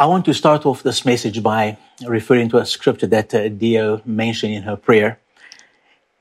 [0.00, 4.00] I want to start off this message by referring to a scripture that uh, Dio
[4.06, 5.20] mentioned in her prayer.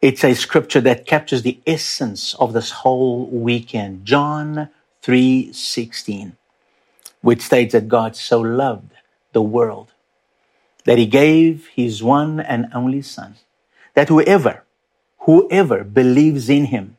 [0.01, 4.03] It's a scripture that captures the essence of this whole weekend.
[4.03, 4.67] John
[5.01, 6.33] 3:16,
[7.21, 8.91] which states that God so loved
[9.31, 9.93] the world
[10.83, 13.35] that he gave his one and only son,
[13.93, 14.65] that whoever,
[15.19, 16.97] whoever believes in him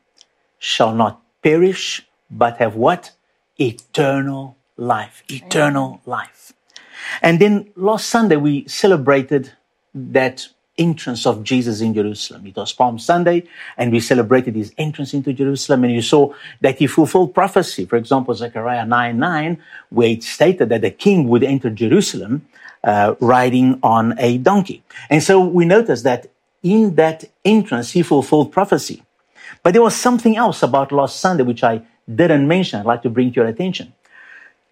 [0.57, 3.11] shall not perish, but have what?
[3.59, 5.23] Eternal life.
[5.29, 6.53] Eternal life.
[7.21, 9.51] And then last Sunday, we celebrated
[9.93, 12.47] that entrance of Jesus in Jerusalem.
[12.47, 13.43] It was Palm Sunday,
[13.77, 15.83] and we celebrated his entrance into Jerusalem.
[15.83, 17.85] And you saw that he fulfilled prophecy.
[17.85, 19.57] For example, Zechariah 9 9,
[19.89, 22.47] where it stated that the king would enter Jerusalem
[22.83, 24.83] uh, riding on a donkey.
[25.09, 26.27] And so we noticed that
[26.63, 29.03] in that entrance, he fulfilled prophecy.
[29.63, 31.81] But there was something else about last Sunday which I
[32.13, 32.79] didn't mention.
[32.79, 33.93] I'd like to bring to your attention.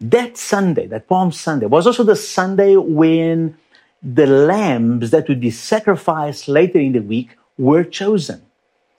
[0.02, 3.58] That Sunday, that Palm Sunday, was also the Sunday when
[4.02, 8.42] the lambs that would be sacrificed later in the week were chosen.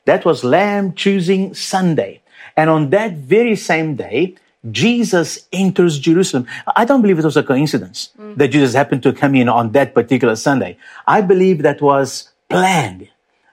[0.04, 2.20] That was Lamb Choosing Sunday.
[2.56, 4.36] And on that very same day,
[4.70, 6.46] Jesus enters Jerusalem.
[6.76, 8.36] I don't believe it was a coincidence mm.
[8.36, 10.76] that Jesus happened to come in on that particular Sunday.
[11.06, 13.08] I believe that was planned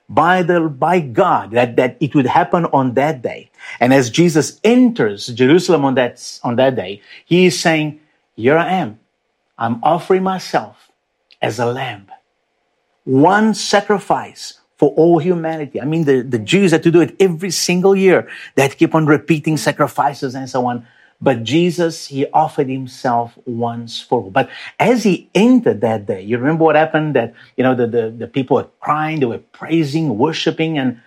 [0.08, 3.50] by the, by God that, that it would happen on that day.
[3.80, 8.00] And as Jesus enters Jerusalem on that, on that day, he is saying,
[8.36, 8.98] here I am.
[9.58, 10.90] I'm offering myself
[11.42, 12.10] as a lamb.
[13.04, 15.80] One sacrifice for all humanity.
[15.80, 18.28] I mean, the, the Jews had to do it every single year.
[18.54, 20.86] They had to keep on repeating sacrifices and so on.
[21.20, 24.30] But Jesus, he offered himself once for all.
[24.30, 27.16] But as he entered that day, you remember what happened?
[27.16, 31.00] That, you know, the, the, the people were crying, they were praising, worshiping, and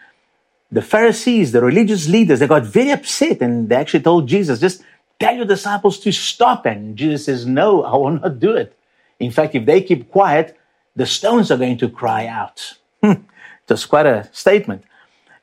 [0.71, 4.83] the Pharisees, the religious leaders, they got very upset and they actually told Jesus, just
[5.19, 6.65] tell your disciples to stop.
[6.65, 8.77] And Jesus says, no, I will not do it.
[9.19, 10.57] In fact, if they keep quiet,
[10.95, 12.77] the stones are going to cry out.
[13.67, 14.83] That's quite a statement.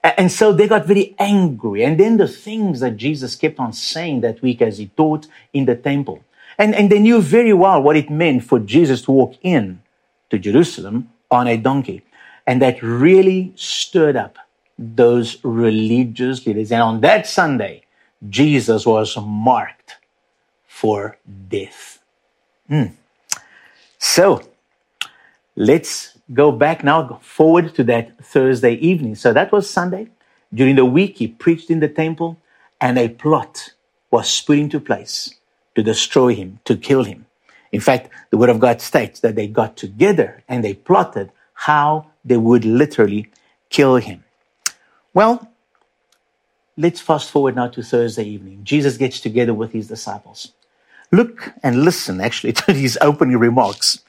[0.03, 1.85] And so they got very angry.
[1.85, 5.65] And then the things that Jesus kept on saying that week as he taught in
[5.65, 6.25] the temple.
[6.57, 9.81] And, and they knew very well what it meant for Jesus to walk in
[10.31, 12.05] to Jerusalem on a donkey.
[12.47, 14.39] And that really stirred up
[14.79, 16.73] those religious leaders.
[16.73, 17.85] And on that Sunday,
[18.29, 19.97] Jesus was marked
[20.67, 21.99] for death.
[22.71, 22.93] Mm.
[23.99, 24.43] So
[25.57, 29.15] let's go back now, forward to that Thursday evening.
[29.15, 30.09] So that was Sunday.
[30.53, 32.39] During the week, he preached in the temple,
[32.81, 33.73] and a plot
[34.11, 35.35] was put into place
[35.75, 37.27] to destroy him, to kill him.
[37.71, 42.07] In fact, the Word of God states that they got together and they plotted how
[42.25, 43.31] they would literally
[43.69, 44.25] kill him.
[45.13, 45.51] Well,
[46.77, 48.61] let's fast forward now to Thursday evening.
[48.65, 50.53] Jesus gets together with his disciples.
[51.13, 54.01] Look and listen actually to his opening remarks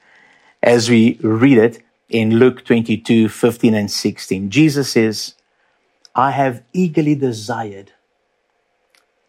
[0.63, 4.49] as we read it in Luke 22, 15 and 16.
[4.49, 5.35] Jesus says,
[6.15, 7.91] I have eagerly desired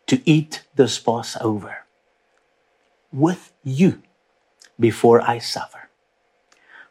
[0.06, 1.84] to eat this Passover
[3.12, 4.02] with you
[4.78, 5.88] before I suffer.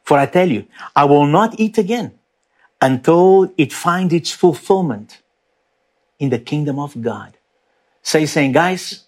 [0.04, 2.18] For I tell you, I will not eat again
[2.82, 5.22] until it finds its fulfillment
[6.20, 7.38] in the kingdom of God.
[8.02, 9.04] So he's saying, guys,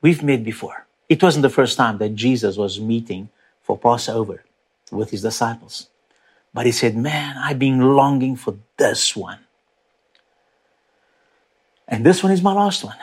[0.00, 0.86] we've met before.
[1.08, 3.28] It wasn't the first time that Jesus was meeting
[3.62, 4.44] for Passover
[4.90, 5.88] with his disciples.
[6.54, 9.38] But he said, Man, I've been longing for this one.
[11.88, 12.96] And this one is my last one.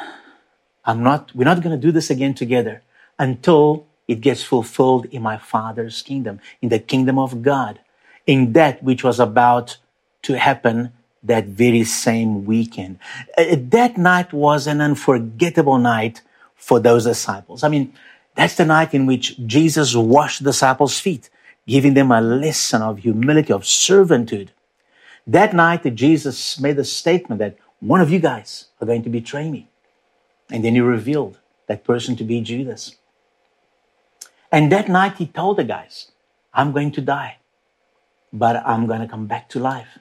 [0.86, 2.82] I'm not, we're not going to do this again together
[3.18, 7.80] until it gets fulfilled in my Father's kingdom, in the kingdom of God,
[8.26, 9.78] in that which was about
[10.24, 12.98] to happen that very same weekend.
[13.38, 16.22] Uh, that night was an unforgettable night
[16.56, 17.64] for those disciples.
[17.64, 17.94] I mean,
[18.36, 21.30] that's the night in which Jesus washed the disciples' feet
[21.70, 24.52] giving them a lesson of humility, of servitude.
[25.28, 29.50] That night, Jesus made a statement that one of you guys are going to betray
[29.50, 29.70] me.
[30.52, 31.38] And then he revealed
[31.68, 32.96] that person to be Judas.
[34.52, 36.12] And that night, he told the guys,
[36.52, 37.38] I'm going to die,
[38.34, 40.00] but I'm going to come back to life.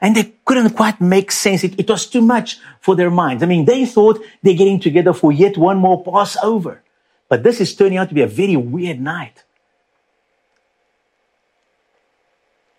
[0.00, 1.62] And they couldn't quite make sense.
[1.62, 3.42] It, it was too much for their minds.
[3.42, 6.82] I mean, they thought they're getting together for yet one more Passover.
[7.28, 9.44] But this is turning out to be a very weird night.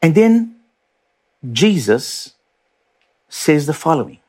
[0.01, 0.55] And then
[1.51, 2.33] Jesus
[3.29, 4.19] says the following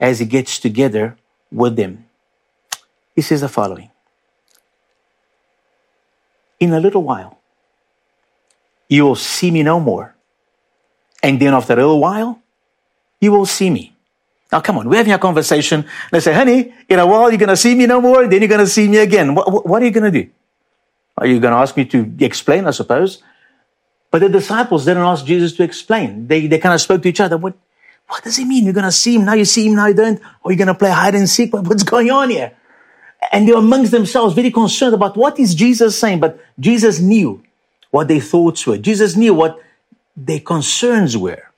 [0.00, 1.16] as he gets together
[1.52, 2.06] with them.
[3.14, 3.90] He says the following
[6.58, 7.38] In a little while,
[8.88, 10.14] you will see me no more.
[11.22, 12.40] And then after a little while,
[13.20, 13.94] you will see me.
[14.50, 15.84] Now, come on, we're having a conversation.
[16.10, 18.26] Let's say, honey, in a while, you're going to see me no more.
[18.26, 19.34] Then you're going to see me again.
[19.34, 20.28] What, what are you going to do?
[21.16, 23.22] Are you going to ask me to explain, I suppose?
[24.10, 26.26] But the disciples didn't ask Jesus to explain.
[26.26, 27.36] They, they kind of spoke to each other.
[27.36, 27.54] What,
[28.08, 28.64] what does it mean?
[28.64, 30.20] You're going to see him, now you see him, now you don't?
[30.42, 31.52] Or you're going to play hide and seek?
[31.52, 32.52] What's going on here?
[33.30, 36.20] And they were amongst themselves very concerned about what is Jesus saying.
[36.20, 37.42] But Jesus knew
[37.90, 38.78] what their thoughts were.
[38.78, 39.62] Jesus knew what
[40.16, 41.50] their concerns were.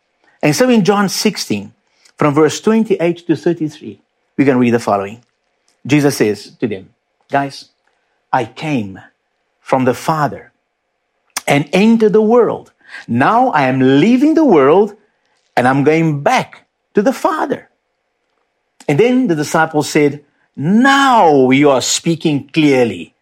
[0.43, 1.73] And so in John 16,
[2.17, 4.01] from verse 28 to 33,
[4.37, 5.23] we can read the following.
[5.87, 6.91] Jesus says to them,
[7.31, 7.71] Guys,
[8.33, 9.01] I came
[9.61, 10.52] from the Father
[11.47, 12.73] and enter the world.
[13.09, 14.97] Now I am leaving the world
[15.57, 17.69] and I'm going back to the Father.
[18.89, 20.25] And then the disciples said,
[20.57, 23.15] Now you are speaking clearly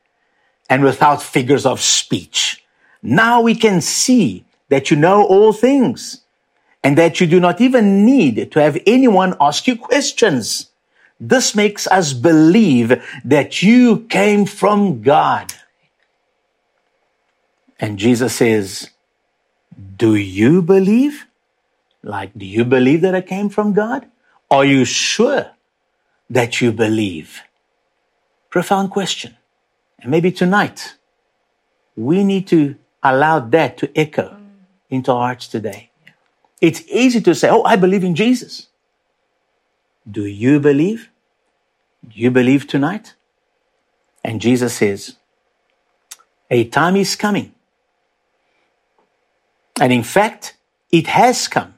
[0.68, 2.64] and without figures of speech.
[3.02, 6.22] Now we can see that you know all things
[6.82, 10.70] and that you do not even need to have anyone ask you questions.
[11.18, 15.52] This makes us believe that you came from God.
[17.80, 18.90] And Jesus says,
[19.96, 21.26] Do you believe?
[22.02, 24.06] Like, do you believe that I came from God?
[24.50, 25.50] Are you sure
[26.28, 27.42] that you believe?
[28.50, 29.36] Profound question.
[30.00, 30.96] And maybe tonight,
[31.96, 34.36] we need to allow that to echo
[34.90, 35.90] into our hearts today.
[36.60, 38.68] It's easy to say, Oh, I believe in Jesus.
[40.10, 41.10] Do you believe?
[42.06, 43.14] Do you believe tonight?
[44.24, 45.16] And Jesus says,
[46.50, 47.54] A time is coming.
[49.80, 50.56] And in fact,
[50.92, 51.74] it has come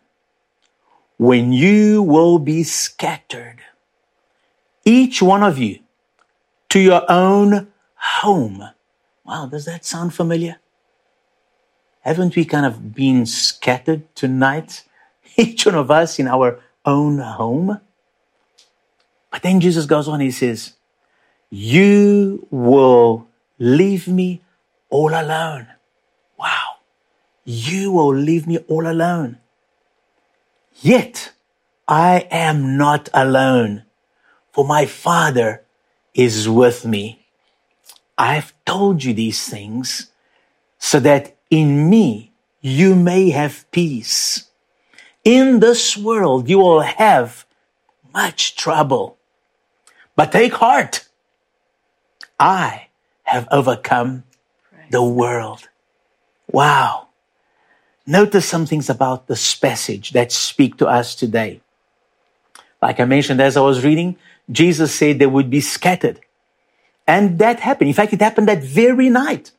[1.19, 3.60] when you will be scattered,
[4.84, 5.78] each one of you,
[6.70, 8.69] to your own home.
[9.25, 10.56] Wow, does that sound familiar?
[12.00, 14.82] Haven't we kind of been scattered tonight?
[15.37, 17.81] Each one of us in our own home?
[19.31, 20.75] But then Jesus goes on, he says,
[21.49, 23.28] You will
[23.60, 24.43] leave me
[24.90, 25.69] all alone.
[27.44, 29.39] You will leave me all alone.
[30.81, 31.33] Yet
[31.89, 33.85] I am not alone,
[34.53, 35.65] for my Father
[36.15, 37.27] is with me.
[38.17, 40.11] I've told you these things
[40.79, 44.49] so that in me you may have peace.
[45.25, 47.45] In this world you will have
[48.15, 49.19] much trouble.
[50.15, 51.09] But take heart.
[52.38, 52.88] I
[53.25, 54.25] have overcome
[54.91, 55.69] the world.
[56.50, 57.09] Wow.
[58.06, 61.60] Notice some things about this passage that speak to us today.
[62.81, 64.16] Like I mentioned as I was reading,
[64.50, 66.20] Jesus said they would be scattered.
[67.06, 67.88] And that happened.
[67.88, 69.52] In fact, it happened that very night.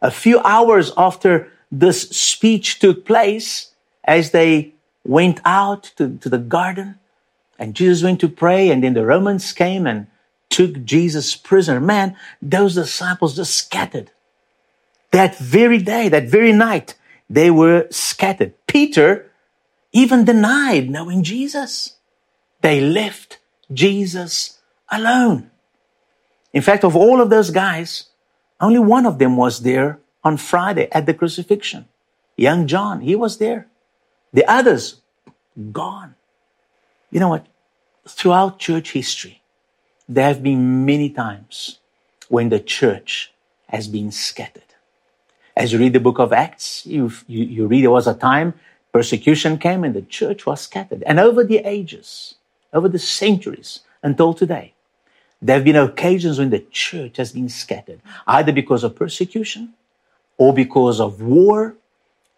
[0.00, 3.72] A few hours after this speech took place,
[4.04, 4.72] as they
[5.04, 6.98] went out to, to the garden,
[7.58, 10.06] and Jesus went to pray, and then the Romans came and
[10.48, 11.80] took Jesus prisoner.
[11.80, 14.10] Man, those disciples just scattered.
[15.10, 16.94] That very day, that very night,
[17.30, 18.54] they were scattered.
[18.66, 19.30] Peter
[19.92, 21.96] even denied knowing Jesus.
[22.60, 23.38] They left
[23.72, 24.58] Jesus
[24.90, 25.50] alone.
[26.52, 28.06] In fact, of all of those guys,
[28.60, 31.86] only one of them was there on Friday at the crucifixion.
[32.36, 33.68] Young John, he was there.
[34.32, 35.00] The others,
[35.72, 36.16] gone.
[37.10, 37.46] You know what?
[38.08, 39.42] Throughout church history,
[40.08, 41.78] there have been many times
[42.28, 43.32] when the church
[43.68, 44.69] has been scattered.
[45.60, 48.54] As you read the book of Acts, you, you, you read there was a time
[48.94, 51.02] persecution came and the church was scattered.
[51.04, 52.36] And over the ages,
[52.72, 54.72] over the centuries until today,
[55.42, 59.74] there have been occasions when the church has been scattered, either because of persecution,
[60.38, 61.76] or because of war,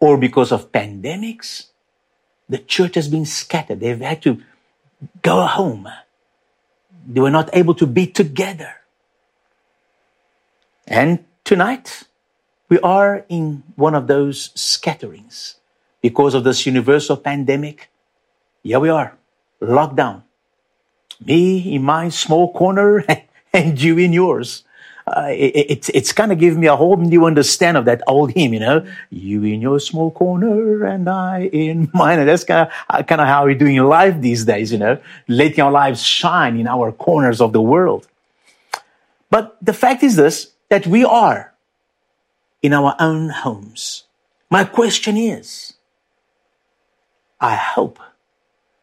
[0.01, 1.67] or because of pandemics.
[2.49, 3.79] The church has been scattered.
[3.79, 4.41] They've had to
[5.21, 5.87] go home.
[7.07, 8.73] They were not able to be together.
[10.85, 12.03] And tonight,
[12.73, 15.57] we are in one of those scatterings
[16.01, 17.91] because of this universal pandemic.
[18.63, 19.15] Here we are,
[19.61, 20.23] locked down.
[21.23, 23.05] Me in my small corner
[23.53, 24.63] and you in yours.
[25.05, 28.31] Uh, it, it's it's kind of giving me a whole new understanding of that old
[28.31, 32.17] hymn, you know, you in your small corner and I in mine.
[32.17, 34.97] And that's kind of uh, kind of how we're doing life these days, you know,
[35.27, 38.07] letting our lives shine in our corners of the world.
[39.29, 41.52] But the fact is this: that we are
[42.63, 44.05] in our own homes.
[44.49, 45.73] My question is,
[47.39, 47.99] I hope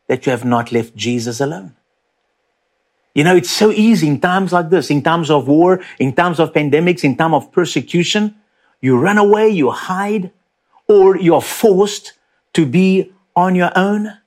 [0.07, 1.75] that you have not left Jesus alone.
[3.15, 6.39] You know, it's so easy in times like this, in times of war, in times
[6.39, 8.37] of pandemics, in time of persecution.
[8.81, 10.31] You run away, you hide,
[10.87, 12.13] or you're forced
[12.53, 14.19] to be on your own.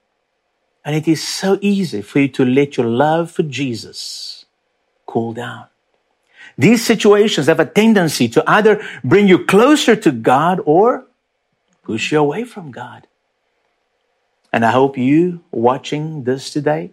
[0.83, 4.45] And it is so easy for you to let your love for Jesus
[5.05, 5.67] cool down.
[6.57, 11.05] These situations have a tendency to either bring you closer to God or
[11.83, 13.07] push you away from God.
[14.51, 16.91] And I hope you watching this today,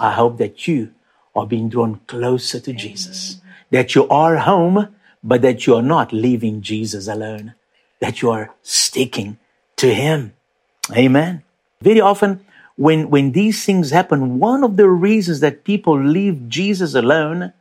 [0.00, 0.94] I hope that you
[1.36, 3.40] are being drawn closer to Jesus.
[3.70, 7.54] That you are home, but that you are not leaving Jesus alone.
[8.00, 9.38] That you are sticking
[9.76, 10.32] to Him.
[10.96, 11.42] Amen.
[11.82, 12.44] Very often,
[12.76, 17.52] when, when these things happen, one of the reasons that people leave Jesus alone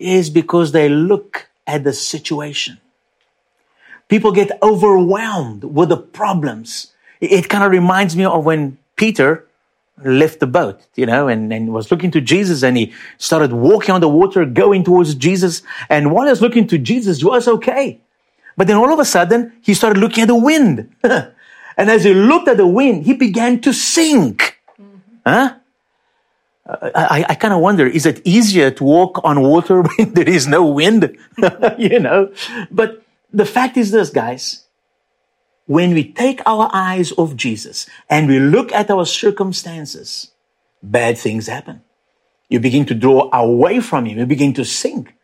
[0.00, 2.78] is because they look at the situation.
[4.08, 6.92] People get overwhelmed with the problems.
[7.20, 9.46] It, kind of reminds me of when Peter
[10.02, 13.94] left the boat, you know, and, and was looking to Jesus and he started walking
[13.94, 15.62] on the water, going towards Jesus.
[15.88, 18.00] And while he was looking to Jesus, he was okay.
[18.56, 20.90] But then all of a sudden, he started looking at the wind.
[21.02, 24.58] and as he looked at the wind, he began to sink.
[24.80, 24.96] Mm-hmm.
[25.24, 25.54] Huh?
[26.94, 30.46] I, I kind of wonder, is it easier to walk on water when there is
[30.46, 31.16] no wind?
[31.78, 32.32] you know?
[32.70, 34.66] But the fact is this, guys
[35.70, 40.32] when we take our eyes off Jesus and we look at our circumstances,
[40.82, 41.80] bad things happen.
[42.48, 44.18] You begin to draw away from Him.
[44.18, 45.14] You begin to sink.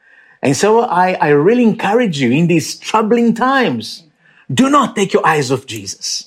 [0.41, 4.05] And so I, I really encourage you in these troubling times,
[4.49, 6.26] do not take your eyes off Jesus.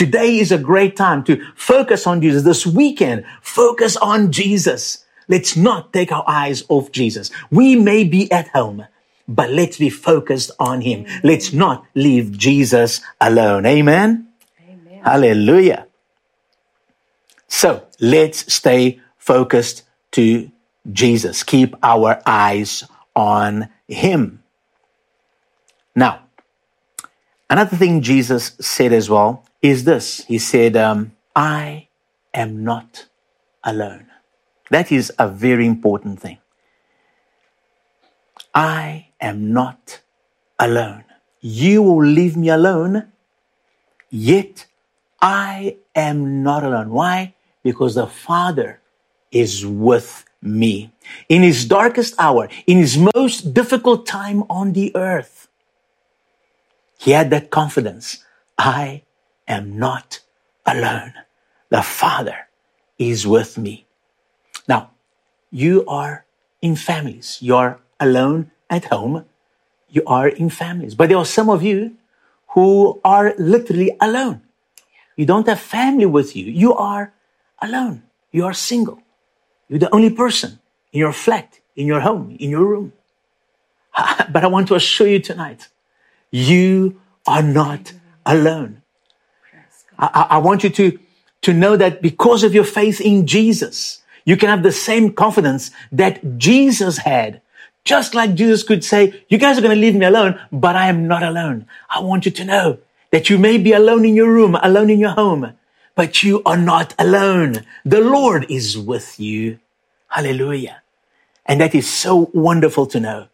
[0.00, 2.42] Today is a great time to focus on Jesus.
[2.42, 5.04] This weekend, focus on Jesus.
[5.28, 7.30] Let's not take our eyes off Jesus.
[7.50, 8.86] We may be at home,
[9.28, 11.04] but let's be focused on Him.
[11.22, 13.66] Let's not leave Jesus alone.
[13.66, 14.28] Amen?
[14.66, 15.02] Amen.
[15.04, 15.86] Hallelujah.
[17.46, 20.50] So let's stay focused to
[20.90, 21.42] Jesus.
[21.42, 24.42] Keep our eyes on Him.
[25.94, 26.22] Now,
[27.50, 31.88] another thing Jesus said as well is this He said, um, I
[32.32, 33.06] am not
[33.62, 34.06] alone.
[34.70, 36.38] That is a very important thing.
[38.54, 40.00] I am not
[40.58, 41.04] alone.
[41.40, 43.12] You will leave me alone,
[44.10, 44.66] yet
[45.20, 46.90] I am not alone.
[46.90, 47.34] Why?
[47.62, 48.80] Because the Father
[49.30, 50.92] is with me.
[51.28, 55.39] In his darkest hour, in his most difficult time on the earth,
[57.00, 58.24] he had that confidence.
[58.58, 59.02] I
[59.48, 60.20] am not
[60.66, 61.14] alone.
[61.70, 62.48] The Father
[62.98, 63.86] is with me.
[64.68, 64.90] Now,
[65.50, 66.26] you are
[66.60, 67.38] in families.
[67.40, 69.24] You're alone at home,
[69.88, 70.94] you are in families.
[70.94, 71.96] But there are some of you
[72.48, 74.42] who are literally alone.
[75.16, 76.44] You don't have family with you.
[76.46, 77.12] You are
[77.60, 78.02] alone.
[78.30, 79.02] You are single.
[79.68, 80.58] You're the only person
[80.92, 82.92] in your flat, in your home, in your room.
[84.32, 85.68] But I want to assure you tonight,
[86.30, 87.92] you are not
[88.24, 88.82] alone.
[89.98, 90.98] I, I want you to,
[91.42, 95.70] to know that because of your faith in Jesus, you can have the same confidence
[95.92, 97.40] that Jesus had
[97.84, 100.88] just like Jesus could say, you guys are going to leave me alone, but I
[100.88, 101.66] am not alone.
[101.88, 102.78] I want you to know
[103.10, 105.54] that you may be alone in your room, alone in your home,
[105.94, 107.66] but you are not alone.
[107.84, 109.58] The Lord is with you.
[110.08, 110.82] Hallelujah.
[111.46, 113.28] And that is so wonderful to know.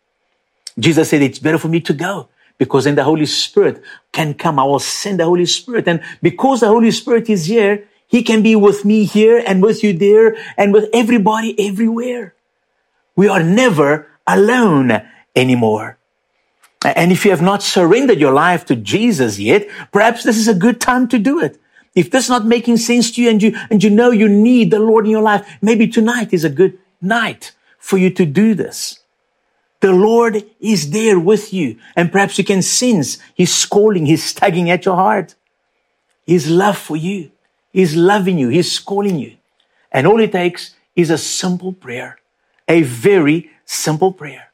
[0.79, 3.83] Jesus said, it's better for me to go because then the Holy Spirit
[4.13, 4.59] can come.
[4.59, 5.87] I will send the Holy Spirit.
[5.89, 9.83] And because the Holy Spirit is here, He can be with me here and with
[9.83, 12.35] you there and with everybody everywhere.
[13.15, 15.03] We are never alone
[15.35, 15.99] anymore.
[16.85, 20.55] And if you have not surrendered your life to Jesus yet, perhaps this is a
[20.55, 21.59] good time to do it.
[21.95, 24.71] If this is not making sense to you and you, and you know you need
[24.71, 28.55] the Lord in your life, maybe tonight is a good night for you to do
[28.55, 29.01] this.
[29.81, 34.71] The Lord is there with you and perhaps you can sense He's calling, He's tugging
[34.71, 35.35] at your heart.
[36.27, 37.31] His love for you.
[37.73, 38.49] He's loving you.
[38.49, 39.37] He's calling you.
[39.93, 42.19] And all it takes is a simple prayer,
[42.67, 44.53] a very Simple prayer.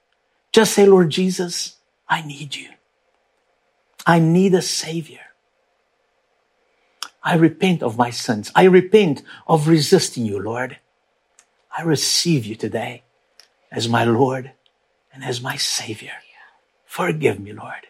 [0.53, 1.77] Just say, Lord Jesus,
[2.09, 2.71] I need you.
[4.07, 5.21] I need a savior.
[7.23, 8.51] I repent of my sins.
[8.55, 10.79] I repent of resisting you, Lord.
[11.77, 13.05] I receive you today
[13.71, 14.53] as my Lord
[15.13, 16.13] and as my Savior.
[16.87, 17.87] Forgive me, Lord.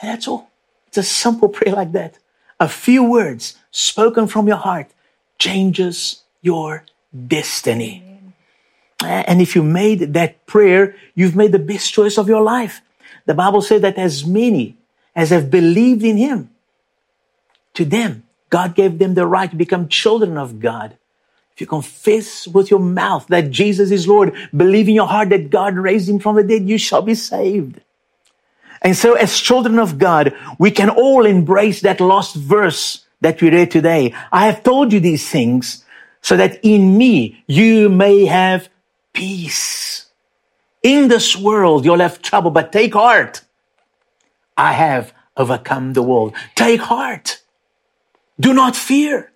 [0.00, 0.50] And that's all.
[0.88, 2.18] It's a simple prayer like that.
[2.58, 4.86] A few words spoken from your heart
[5.38, 6.84] changes your
[7.26, 8.02] destiny.
[9.02, 12.80] And if you made that prayer, you've made the best choice of your life.
[13.26, 14.76] The Bible says that as many
[15.14, 16.50] as have believed in Him,
[17.74, 20.96] to them, God gave them the right to become children of God.
[21.56, 25.48] If you confess with your mouth that Jesus is Lord, believe in your heart that
[25.48, 27.80] God raised Him from the dead, you shall be saved.
[28.82, 33.48] And so as children of God, we can all embrace that lost verse that we
[33.48, 34.14] read today.
[34.30, 35.82] I have told you these things
[36.20, 38.68] so that in me you may have
[39.14, 40.10] peace.
[40.82, 43.40] In this world, you'll have trouble, but take heart.
[44.58, 46.34] I have overcome the world.
[46.54, 47.40] Take heart.
[48.38, 49.32] Do not fear.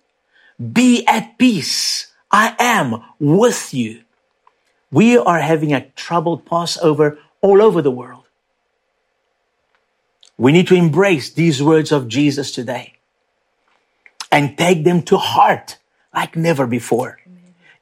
[0.61, 2.10] Be at peace.
[2.31, 4.03] I am with you.
[4.91, 8.25] We are having a troubled Passover all over the world.
[10.37, 12.93] We need to embrace these words of Jesus today
[14.31, 15.77] and take them to heart
[16.13, 17.19] like never before.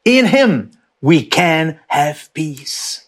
[0.04, 3.08] In Him, we can have peace.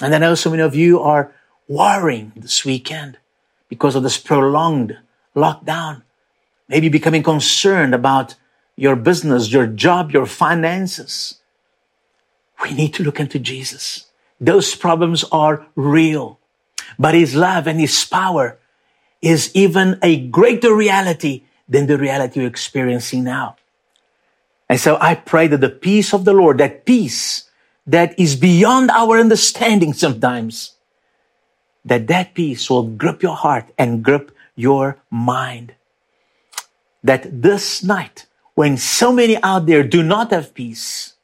[0.00, 1.32] And I know so many of you are
[1.68, 3.18] worrying this weekend
[3.68, 4.98] because of this prolonged
[5.36, 6.02] lockdown.
[6.68, 8.34] Maybe becoming concerned about
[8.80, 11.36] your business, your job, your finances.
[12.62, 14.06] We need to look into Jesus.
[14.40, 16.38] Those problems are real,
[16.98, 18.58] but His love and His power
[19.20, 23.56] is even a greater reality than the reality you're experiencing now.
[24.70, 27.50] And so I pray that the peace of the Lord, that peace
[27.86, 30.72] that is beyond our understanding sometimes,
[31.84, 35.74] that that peace will grip your heart and grip your mind.
[37.04, 41.14] That this night, when so many out there do not have peace,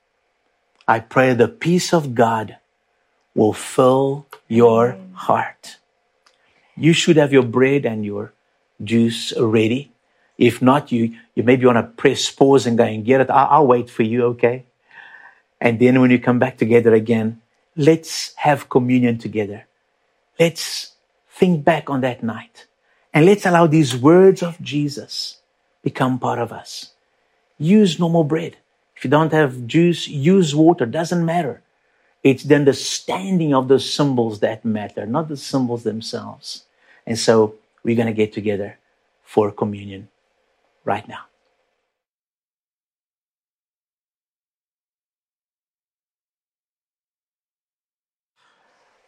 [0.88, 2.56] I pray the peace of God
[3.34, 5.76] will fill your heart.
[6.76, 8.32] You should have your bread and your
[8.82, 9.92] juice ready.
[10.38, 13.30] If not, you, you maybe want to press pause and go and get it.
[13.30, 14.64] I'll, I'll wait for you, okay?
[15.60, 17.40] And then when you come back together again,
[17.76, 19.66] let's have communion together.
[20.38, 20.92] Let's
[21.30, 22.66] think back on that night
[23.12, 25.40] and let's allow these words of Jesus
[25.82, 26.92] become part of us.
[27.58, 28.56] Use normal bread.
[28.96, 30.86] If you don't have juice, use water.
[30.86, 31.62] Doesn't matter.
[32.22, 36.64] It's the understanding of the symbols that matter, not the symbols themselves.
[37.06, 38.78] And so we're going to get together
[39.22, 40.08] for communion
[40.84, 41.26] right now.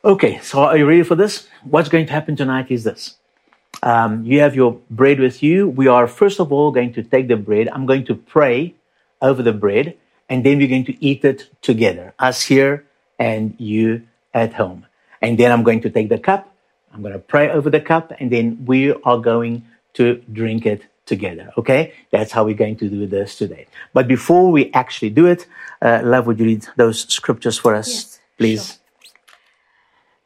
[0.04, 1.48] Okay, so are you ready for this?
[1.64, 3.16] What's going to happen tonight is this.
[3.82, 5.68] Um, you have your bread with you.
[5.68, 7.68] We are first of all going to take the bread.
[7.68, 8.74] I'm going to pray
[9.22, 9.96] over the bread,
[10.28, 12.84] and then we're going to eat it together, us here
[13.18, 14.86] and you at home.
[15.20, 16.54] And then I'm going to take the cup.
[16.92, 20.86] I'm going to pray over the cup, and then we are going to drink it
[21.06, 21.52] together.
[21.58, 23.66] Okay, that's how we're going to do this today.
[23.92, 25.46] But before we actually do it,
[25.82, 28.66] uh, love, would you read those scriptures for us, yes, please?
[28.66, 28.76] Sure.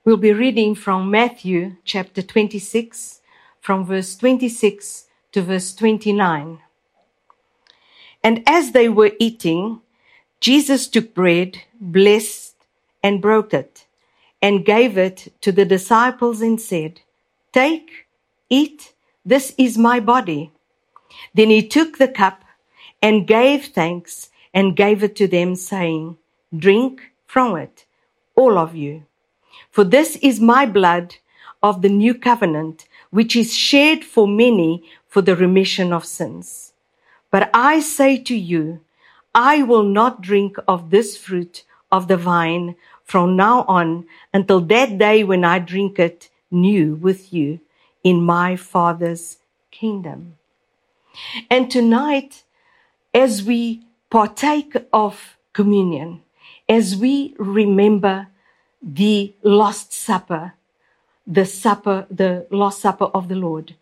[0.04, 3.20] We'll be reading from Matthew chapter 26,
[3.62, 6.58] from verse 26 to verse 29.
[8.24, 9.80] And as they were eating,
[10.40, 12.56] Jesus took bread, blessed,
[13.04, 13.86] and broke it,
[14.42, 17.00] and gave it to the disciples and said,
[17.52, 18.06] Take,
[18.50, 18.94] eat,
[19.24, 20.50] this is my body.
[21.32, 22.44] Then he took the cup
[23.00, 26.16] and gave thanks and gave it to them, saying,
[26.56, 27.86] Drink from it,
[28.34, 29.04] all of you.
[29.70, 31.14] For this is my blood
[31.62, 36.72] of the new covenant, which is shed for many for the remission of sins.
[37.30, 38.80] But I say to you,
[39.34, 44.96] I will not drink of this fruit of the vine from now on until that
[44.96, 47.60] day when I drink it new with you
[48.02, 49.36] in my Father's
[49.70, 50.38] kingdom.
[51.50, 52.44] And tonight,
[53.12, 56.22] as we partake of communion,
[56.66, 58.28] as we remember
[58.82, 60.54] the Last Supper,
[61.26, 63.74] the supper, the Last Supper of the Lord.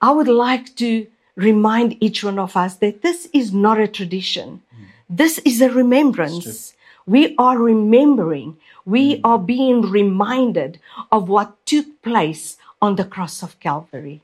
[0.00, 4.62] I would like to remind each one of us that this is not a tradition.
[4.74, 4.84] Mm.
[5.08, 6.74] This is a remembrance.
[7.06, 8.56] We are remembering.
[8.84, 9.20] We mm.
[9.24, 10.80] are being reminded
[11.12, 14.22] of what took place on the cross of Calvary.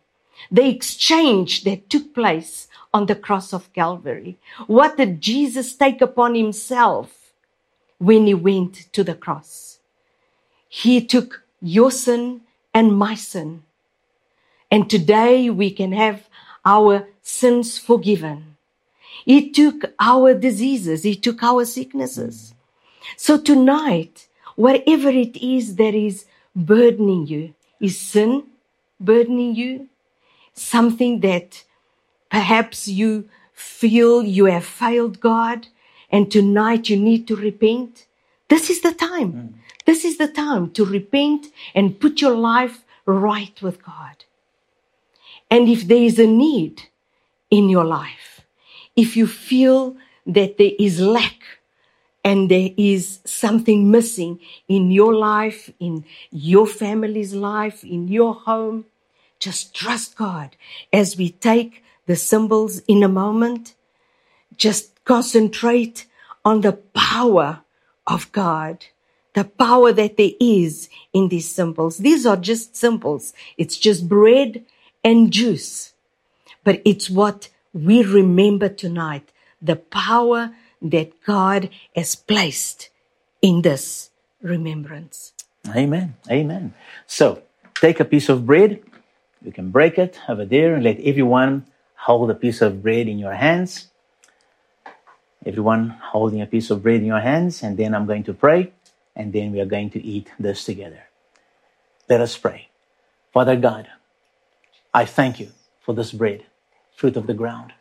[0.51, 4.39] The exchange that took place on the cross of Calvary.
[4.67, 7.33] What did Jesus take upon himself
[7.99, 9.79] when he went to the cross?
[10.69, 12.43] He took your sin
[12.75, 13.63] and my sin.
[14.71, 16.29] And today we can have
[16.65, 18.57] our sins forgiven.
[19.25, 21.03] He took our diseases.
[21.05, 22.55] He took our sicknesses.
[23.17, 26.25] So tonight, whatever it is that is
[26.57, 28.45] burdening you, is sin
[28.99, 29.89] burdening you?
[30.55, 31.65] Something that
[32.31, 35.69] perhaps you feel you have failed God
[36.11, 38.07] and tonight you need to repent?
[38.49, 39.33] This is the time.
[39.33, 39.62] Mm.
[39.85, 44.25] This is the time to repent and put your life right with God.
[45.51, 46.83] And if there is a need
[47.51, 48.43] in your life,
[48.97, 51.41] if you feel that there is lack
[52.25, 58.87] and there is something missing in your life, in your family's life, in your home,
[59.39, 60.57] just trust God
[60.93, 63.75] as we take the symbols in a moment.
[64.57, 66.07] Just concentrate
[66.45, 67.63] on the power
[68.07, 68.87] of God
[69.35, 71.99] the power that there is in these symbols.
[71.99, 73.33] These are just symbols.
[73.57, 74.65] It's just bread
[75.03, 75.95] and juice.
[76.65, 79.33] But it's what we remember tonight.
[79.61, 82.91] The power that God has placed
[83.41, 84.11] in this
[84.43, 85.33] remembrance.
[85.75, 86.17] Amen.
[86.31, 86.75] Amen.
[87.07, 87.43] So
[87.75, 88.83] take a piece of bread.
[89.45, 93.19] You can break it over there and let everyone hold a piece of bread in
[93.19, 93.89] your hands.
[95.47, 98.73] Everyone holding a piece of bread in your hands, and then I'm going to pray,
[99.15, 101.05] and then we are going to eat this together.
[102.09, 102.69] Let us pray.
[103.33, 103.89] Father God,
[104.93, 106.45] I thank you for this bread,
[106.95, 107.73] fruit of the ground.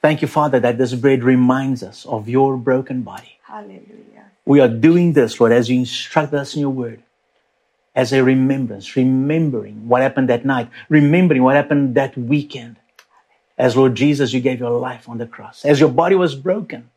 [0.00, 3.38] Thank you, Father, that this bread reminds us of your broken body.
[3.42, 4.30] Hallelujah.
[4.44, 7.02] We are doing this, Lord, as you instruct us in your word,
[7.94, 12.76] as a remembrance, remembering what happened that night, remembering what happened that weekend.
[13.56, 16.90] As Lord Jesus, you gave your life on the cross, as your body was broken,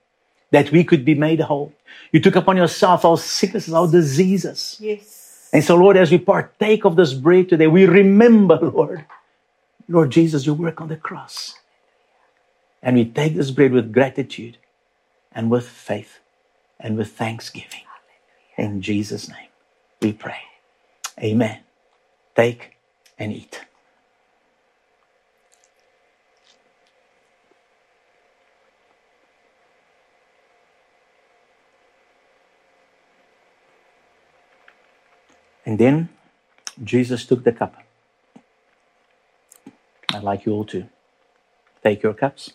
[0.51, 1.73] that we could be made whole.
[2.11, 4.77] You took upon yourself our sicknesses, our diseases.
[4.79, 5.49] Yes.
[5.53, 9.05] And so, Lord, as we partake of this bread today, we remember, Lord,
[9.87, 11.55] Lord Jesus, your work on the cross.
[12.81, 14.57] And we take this bread with gratitude
[15.31, 16.19] and with faith
[16.79, 17.81] and with thanksgiving.
[18.57, 19.49] In Jesus' name,
[20.01, 20.41] we pray.
[21.21, 21.59] Amen.
[22.35, 22.77] Take
[23.17, 23.65] and eat.
[35.67, 36.07] And then
[36.81, 37.75] Jesus took the cup.
[40.13, 40.87] I'd like you all to
[41.83, 42.53] take your cups.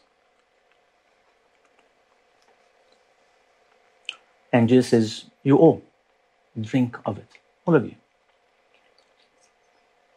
[4.51, 5.83] And Jesus says, You all
[6.59, 7.29] drink of it,
[7.67, 7.97] all of you.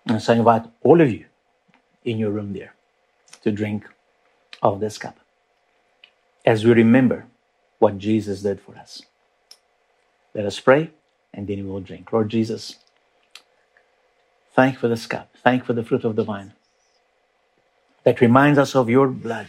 [0.07, 1.25] And so I invite all of you
[2.05, 2.75] in your room there
[3.41, 3.83] to drink
[4.61, 5.19] of this cup
[6.45, 7.25] as we remember
[7.79, 9.01] what Jesus did for us.
[10.33, 10.91] Let us pray
[11.33, 12.13] and then we will drink.
[12.13, 12.77] Lord Jesus,
[14.55, 15.29] thank for this cup.
[15.43, 16.53] Thank for the fruit of the vine
[18.03, 19.47] that reminds us of your blood,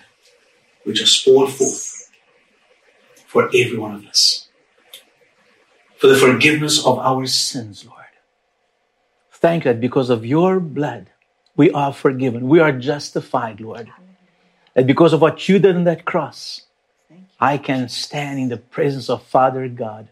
[0.84, 2.10] which is poured forth
[3.26, 4.48] for every one of us,
[5.98, 7.96] for the forgiveness of our sins, Lord.
[9.30, 11.10] Thank you that because of your blood,
[11.56, 12.48] we are forgiven.
[12.48, 13.92] We are justified, Lord.
[14.74, 16.62] And because of what you did on that cross,
[17.38, 20.08] I can stand in the presence of Father God,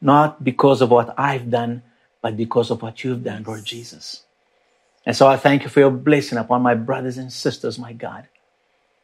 [0.00, 1.82] not because of what I've done,
[2.24, 4.22] but because of what you've done, Lord Jesus.
[5.04, 8.28] And so I thank you for your blessing upon my brothers and sisters, my God.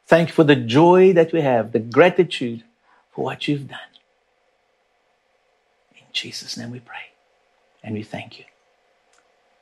[0.07, 2.65] Thank you for the joy that we have, the gratitude
[3.13, 3.93] for what you've done.
[5.95, 7.13] In Jesus' name we pray
[7.85, 8.47] and we thank you.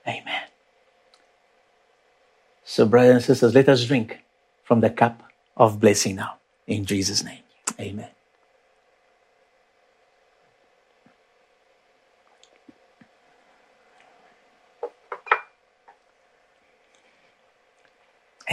[0.07, 0.43] Amen.
[2.65, 4.23] So, brothers and sisters, let us drink
[4.63, 5.21] from the cup
[5.57, 6.37] of blessing now.
[6.69, 7.43] In Jesus' name.
[7.81, 8.11] Amen.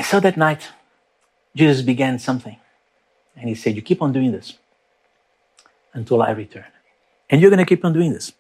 [0.06, 0.68] And so that night,
[1.56, 2.58] Jesus began something.
[3.36, 4.54] And he said, You keep on doing this
[5.94, 6.66] until I return.
[7.28, 8.32] And you're going to keep on doing this.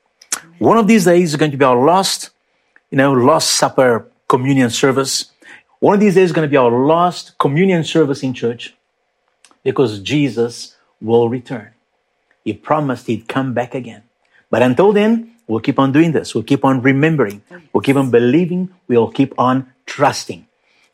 [0.59, 2.29] One of these days is going to be our last,
[2.91, 5.31] you know, last supper communion service.
[5.79, 8.75] One of these days is going to be our last communion service in church
[9.63, 11.71] because Jesus will return.
[12.43, 14.03] He promised he'd come back again.
[14.51, 16.35] But until then, we'll keep on doing this.
[16.35, 17.41] We'll keep on remembering.
[17.73, 18.69] We'll keep on believing.
[18.87, 20.45] We'll keep on trusting.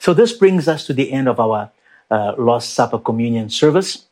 [0.02, 1.70] So this brings us to the end of our
[2.10, 4.08] uh, Last Supper communion service.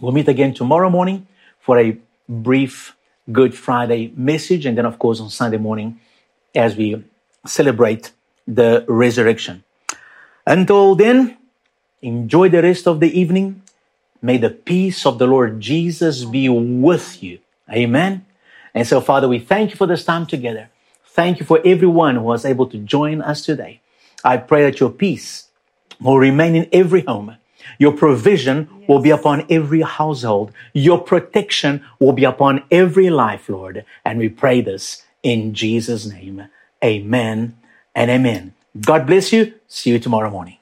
[0.00, 1.28] We'll meet again tomorrow morning
[1.60, 1.96] for a
[2.28, 2.96] brief
[3.30, 6.00] Good Friday message, and then, of course, on Sunday morning
[6.56, 7.04] as we
[7.46, 8.10] celebrate
[8.48, 9.62] the resurrection.
[10.44, 11.36] Until then,
[12.02, 13.62] enjoy the rest of the evening.
[14.22, 17.38] May the peace of the Lord Jesus be with you.
[17.70, 18.26] Amen.
[18.74, 20.68] And so, Father, we thank you for this time together.
[21.04, 23.81] Thank you for everyone who was able to join us today.
[24.24, 25.48] I pray that your peace
[26.00, 27.36] will remain in every home.
[27.78, 30.52] Your provision will be upon every household.
[30.72, 33.84] Your protection will be upon every life, Lord.
[34.04, 36.48] And we pray this in Jesus' name.
[36.84, 37.56] Amen
[37.94, 38.54] and amen.
[38.80, 39.54] God bless you.
[39.68, 40.58] See you tomorrow morning.